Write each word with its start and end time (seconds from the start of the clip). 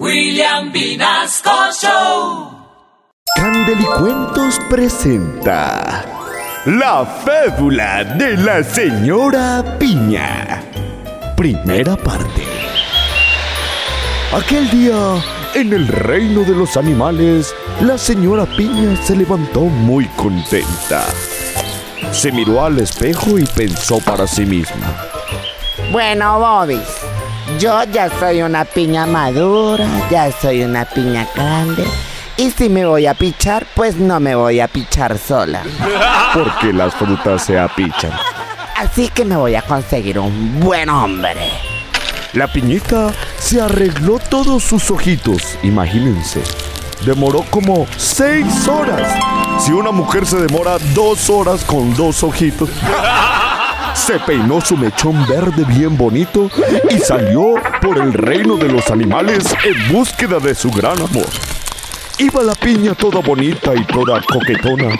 William 0.00 0.72
Vinasco 0.72 1.70
Show. 1.80 2.50
Candelicuentos 3.36 4.58
presenta 4.68 6.04
La 6.66 7.06
fébula 7.06 8.02
de 8.02 8.36
la 8.38 8.64
señora 8.64 9.62
Piña. 9.78 10.64
Primera 11.36 11.94
parte. 11.96 12.42
Aquel 14.32 14.68
día, 14.70 15.22
en 15.54 15.72
el 15.72 15.86
reino 15.86 16.40
de 16.40 16.56
los 16.56 16.76
animales, 16.76 17.54
la 17.80 17.96
señora 17.96 18.46
Piña 18.46 18.96
se 18.96 19.14
levantó 19.14 19.60
muy 19.60 20.06
contenta. 20.16 21.04
Se 22.10 22.32
miró 22.32 22.64
al 22.64 22.80
espejo 22.80 23.38
y 23.38 23.44
pensó 23.44 24.00
para 24.00 24.26
sí 24.26 24.44
misma. 24.44 24.92
Bueno, 25.92 26.40
Bobby, 26.40 26.80
yo 27.58 27.82
ya 27.84 28.10
soy 28.18 28.42
una 28.42 28.64
piña 28.64 29.06
madura, 29.06 29.86
ya 30.10 30.30
soy 30.32 30.62
una 30.62 30.84
piña 30.84 31.26
grande. 31.34 31.84
Y 32.36 32.50
si 32.50 32.68
me 32.68 32.84
voy 32.84 33.06
a 33.06 33.14
pichar, 33.14 33.66
pues 33.74 33.96
no 33.96 34.18
me 34.20 34.34
voy 34.34 34.60
a 34.60 34.68
pichar 34.68 35.18
sola. 35.18 35.62
Porque 36.32 36.72
las 36.72 36.94
frutas 36.94 37.44
se 37.44 37.58
apichan. 37.58 38.12
Así 38.76 39.08
que 39.08 39.24
me 39.24 39.36
voy 39.36 39.54
a 39.54 39.62
conseguir 39.62 40.18
un 40.18 40.60
buen 40.60 40.88
hombre. 40.88 41.36
La 42.32 42.48
piñita 42.48 43.12
se 43.38 43.60
arregló 43.60 44.18
todos 44.18 44.64
sus 44.64 44.90
ojitos, 44.90 45.56
imagínense. 45.62 46.42
Demoró 47.06 47.44
como 47.50 47.86
seis 47.96 48.66
horas. 48.66 49.12
Si 49.60 49.70
una 49.70 49.92
mujer 49.92 50.26
se 50.26 50.38
demora 50.38 50.78
dos 50.94 51.30
horas 51.30 51.64
con 51.64 51.94
dos 51.94 52.24
ojitos. 52.24 52.70
Se 53.94 54.18
peinó 54.20 54.60
su 54.60 54.76
mechón 54.76 55.26
verde 55.26 55.64
bien 55.66 55.96
bonito 55.96 56.50
y 56.90 56.98
salió 56.98 57.54
por 57.80 57.96
el 57.98 58.12
reino 58.12 58.56
de 58.56 58.68
los 58.68 58.90
animales 58.90 59.44
en 59.64 59.92
búsqueda 59.92 60.38
de 60.40 60.54
su 60.54 60.70
gran 60.70 61.00
amor. 61.00 61.26
Iba 62.18 62.42
la 62.42 62.54
piña 62.54 62.94
toda 62.94 63.20
bonita 63.20 63.72
y 63.74 63.84
toda 63.84 64.20
coquetona. 64.22 64.96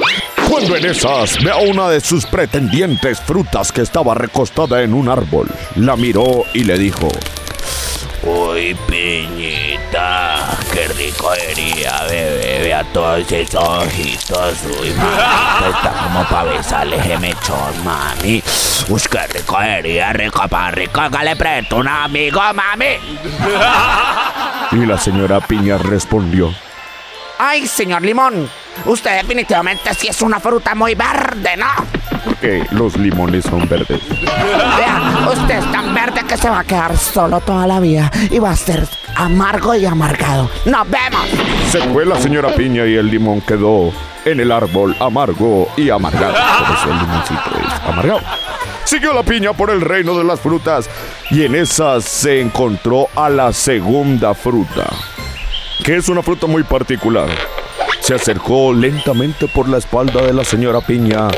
Cuando 0.48 0.76
en 0.76 0.86
esas 0.86 1.42
ve 1.42 1.50
a 1.50 1.56
una 1.56 1.88
de 1.88 2.00
sus 2.00 2.26
pretendientes 2.26 3.20
frutas 3.20 3.72
que 3.72 3.82
estaba 3.82 4.14
recostada 4.14 4.82
en 4.82 4.94
un 4.94 5.08
árbol. 5.08 5.48
La 5.76 5.96
miró 5.96 6.44
y 6.54 6.64
le 6.64 6.78
dijo: 6.78 7.08
Uy, 8.22 8.76
qué 10.72 10.88
rico 10.88 11.32
sería, 11.34 12.02
bebé, 12.08 12.60
vea 12.62 12.84
todos 12.92 13.30
esos 13.30 13.62
ojitos, 13.62 14.58
uy, 14.80 14.90
mami, 14.90 15.74
está 15.74 15.92
como 16.02 16.24
para 16.24 16.50
besarle 16.50 16.96
ese 16.96 17.18
mechón, 17.18 17.84
mami. 17.84 18.42
Uy, 18.88 19.02
qué 19.10 19.26
rico 19.28 19.58
sería, 19.60 20.12
rico 20.12 20.48
pa' 20.48 20.70
rico, 20.72 21.00
que 21.10 21.24
le 21.24 21.36
presto 21.36 21.76
un 21.76 21.88
amigo, 21.88 22.40
mami. 22.54 22.98
Y 24.72 24.86
la 24.86 24.98
señora 24.98 25.40
Piña 25.40 25.78
respondió: 25.78 26.52
Ay, 27.38 27.66
señor 27.66 28.02
Limón, 28.02 28.50
usted 28.86 29.16
definitivamente 29.16 29.94
sí 29.94 30.08
es 30.08 30.20
una 30.22 30.40
fruta 30.40 30.74
muy 30.74 30.94
verde, 30.94 31.56
¿no? 31.56 31.66
Porque 32.24 32.66
los 32.70 32.96
limones 32.96 33.44
son 33.44 33.68
verdes. 33.68 34.00
Vea, 34.08 35.28
usted 35.30 35.58
es 35.58 35.72
tan 35.72 35.94
verde 35.94 36.24
que 36.26 36.36
se 36.36 36.48
va 36.48 36.60
a 36.60 36.64
quedar 36.64 36.96
solo 36.96 37.40
toda 37.40 37.66
la 37.66 37.80
vida 37.80 38.10
y 38.30 38.38
va 38.38 38.50
a 38.50 38.56
ser 38.56 38.88
amargo 39.16 39.74
y 39.74 39.86
amargado. 39.86 40.50
¡Nos 40.64 40.88
vemos! 40.90 41.26
Se 41.70 41.80
fue 41.88 42.04
la 42.04 42.20
señora 42.20 42.54
Piña 42.54 42.86
y 42.86 42.94
el 42.94 43.10
limón 43.10 43.40
quedó 43.40 43.92
en 44.24 44.40
el 44.40 44.50
árbol 44.52 44.96
amargo 45.00 45.68
y 45.76 45.90
amargado. 45.90 46.34
El 46.86 46.98
limoncito 46.98 47.50
es 47.66 47.88
amargado. 47.88 48.20
Siguió 48.84 49.14
la 49.14 49.22
piña 49.22 49.54
por 49.54 49.70
el 49.70 49.80
reino 49.80 50.16
de 50.16 50.24
las 50.24 50.40
frutas 50.40 50.88
y 51.30 51.44
en 51.44 51.54
esas 51.54 52.04
se 52.04 52.40
encontró 52.40 53.08
a 53.16 53.30
la 53.30 53.52
segunda 53.52 54.34
fruta, 54.34 54.86
que 55.82 55.96
es 55.96 56.08
una 56.08 56.22
fruta 56.22 56.46
muy 56.46 56.62
particular. 56.64 57.28
Se 58.00 58.14
acercó 58.14 58.74
lentamente 58.74 59.48
por 59.48 59.68
la 59.68 59.78
espalda 59.78 60.20
de 60.20 60.34
la 60.34 60.44
señora 60.44 60.82
Piña, 60.82 61.28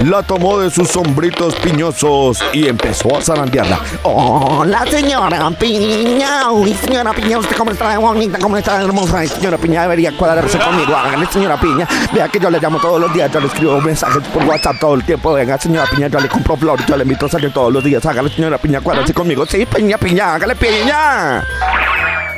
la 0.00 0.22
tomó 0.22 0.58
de 0.58 0.70
sus 0.70 0.88
sombritos 0.88 1.54
piñosos 1.56 2.42
y 2.52 2.68
empezó 2.68 3.16
a 3.16 3.22
zarandearla. 3.22 3.80
Hola, 4.02 4.84
señora 4.90 5.50
Piña. 5.50 6.50
Uy, 6.50 6.74
señora 6.74 7.12
Piña, 7.12 7.38
¿usted 7.38 7.56
cómo 7.56 7.70
está 7.70 7.90
de 7.90 7.96
bonita? 7.96 8.38
¿Cómo 8.38 8.56
está 8.56 8.78
de 8.78 8.84
hermosa? 8.84 9.18
Ay, 9.18 9.28
señora 9.28 9.58
Piña, 9.58 9.82
debería 9.82 10.16
cuadrarse 10.16 10.58
conmigo. 10.58 10.94
Hágale, 10.94 11.26
señora 11.26 11.58
Piña. 11.58 11.86
Vea 12.12 12.28
que 12.28 12.38
yo 12.38 12.50
le 12.50 12.60
llamo 12.60 12.78
todos 12.78 13.00
los 13.00 13.12
días, 13.12 13.30
yo 13.32 13.40
le 13.40 13.46
escribo 13.46 13.80
mensajes 13.80 14.22
por 14.28 14.44
WhatsApp 14.44 14.76
todo 14.78 14.94
el 14.94 15.04
tiempo. 15.04 15.32
Venga, 15.32 15.58
señora 15.58 15.86
Piña, 15.90 16.08
yo 16.08 16.20
le 16.20 16.28
compro 16.28 16.56
flores, 16.56 16.86
yo 16.86 16.96
le 16.96 17.02
invito 17.02 17.26
a 17.26 17.28
salir 17.28 17.52
todos 17.52 17.72
los 17.72 17.82
días. 17.82 18.04
Hágale, 18.04 18.28
señora 18.30 18.58
Piña, 18.58 18.80
cuadrarse 18.80 19.14
conmigo. 19.14 19.46
Sí, 19.46 19.66
Piña, 19.66 19.98
Piña, 19.98 20.34
hágale, 20.34 20.56
Piña. 20.56 21.42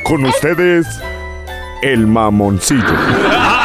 Con 0.03 0.25
ustedes, 0.25 0.87
el 1.81 2.07
mamoncillo. 2.07 2.83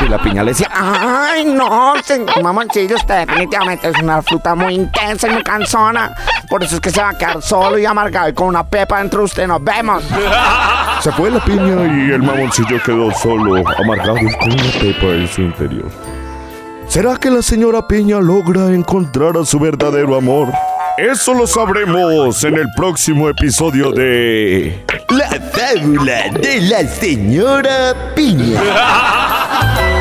Y 0.00 0.08
la 0.08 0.18
piña 0.18 0.44
le 0.44 0.52
decía, 0.52 0.68
Ay, 0.72 1.44
no, 1.44 1.94
mamoncillo, 2.42 2.96
usted 2.96 3.26
definitivamente 3.26 3.88
es 3.88 3.98
una 4.00 4.22
fruta 4.22 4.54
muy 4.54 4.74
intensa 4.74 5.28
y 5.28 5.32
muy 5.32 5.42
cansona. 5.42 6.14
Por 6.48 6.62
eso 6.62 6.76
es 6.76 6.80
que 6.80 6.90
se 6.90 7.00
va 7.00 7.10
a 7.10 7.18
quedar 7.18 7.42
solo 7.42 7.78
y 7.78 7.84
amargado 7.84 8.28
y 8.28 8.32
con 8.32 8.48
una 8.48 8.64
pepa 8.64 8.98
dentro 8.98 9.20
de 9.20 9.24
usted. 9.24 9.46
Nos 9.46 9.62
vemos. 9.62 10.02
Se 11.00 11.12
fue 11.12 11.30
la 11.30 11.40
piña 11.44 11.84
y 11.86 12.10
el 12.12 12.22
mamoncillo 12.22 12.82
quedó 12.82 13.10
solo, 13.12 13.56
amargado 13.78 14.18
y 14.18 14.32
con 14.38 14.52
una 14.52 14.72
pepa 14.80 15.06
en 15.06 15.28
su 15.28 15.42
interior. 15.42 15.90
¿Será 16.88 17.16
que 17.16 17.30
la 17.30 17.42
señora 17.42 17.86
Piña 17.86 18.18
logra 18.18 18.68
encontrar 18.68 19.36
a 19.36 19.44
su 19.44 19.58
verdadero 19.58 20.16
amor? 20.16 20.48
Eso 20.98 21.32
lo 21.32 21.46
sabremos 21.46 22.42
en 22.42 22.56
el 22.56 22.66
próximo 22.74 23.28
episodio 23.28 23.92
de... 23.92 24.84
La 25.10 25.30
fábula 25.52 26.28
de 26.40 26.60
la 26.62 26.88
señora 26.88 27.94
Piña. 28.16 29.94